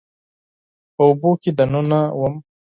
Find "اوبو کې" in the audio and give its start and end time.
1.07-1.51